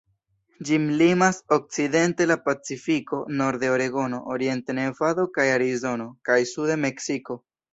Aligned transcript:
Ĝin 0.67 0.85
limas 1.01 1.39
okcidente 1.57 2.27
la 2.31 2.37
Pacifiko, 2.47 3.19
norde 3.43 3.71
Oregono, 3.75 4.23
oriente 4.37 4.77
Nevado 4.81 5.27
kaj 5.37 5.49
Arizono, 5.59 6.09
kaj 6.31 6.41
sude 6.55 6.81
Meksiko. 6.89 7.39